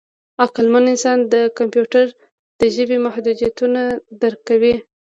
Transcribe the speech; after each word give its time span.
عقلمن 0.43 0.85
انسان 0.93 1.17
د 1.33 1.35
کمپیوټر 1.57 2.05
د 2.59 2.61
ژبې 2.75 2.97
محدودیتونه 3.05 3.81
درک 4.21 4.39
کوي. 4.49 4.75